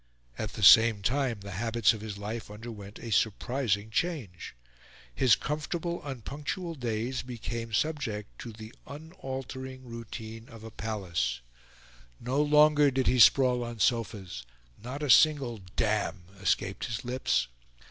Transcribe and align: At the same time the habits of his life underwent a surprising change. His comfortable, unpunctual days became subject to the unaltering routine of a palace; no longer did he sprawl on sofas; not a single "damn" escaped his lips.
At 0.35 0.53
the 0.53 0.63
same 0.63 1.03
time 1.03 1.41
the 1.41 1.51
habits 1.61 1.93
of 1.93 2.01
his 2.01 2.17
life 2.17 2.49
underwent 2.49 2.97
a 2.97 3.11
surprising 3.11 3.91
change. 3.91 4.55
His 5.13 5.35
comfortable, 5.35 6.03
unpunctual 6.03 6.73
days 6.73 7.21
became 7.21 7.71
subject 7.71 8.39
to 8.39 8.51
the 8.51 8.73
unaltering 8.87 9.83
routine 9.83 10.49
of 10.49 10.63
a 10.63 10.71
palace; 10.71 11.41
no 12.19 12.41
longer 12.41 12.89
did 12.89 13.05
he 13.05 13.19
sprawl 13.19 13.63
on 13.63 13.77
sofas; 13.77 14.43
not 14.83 15.03
a 15.03 15.09
single 15.11 15.59
"damn" 15.75 16.23
escaped 16.41 16.85
his 16.85 17.05
lips. 17.05 17.47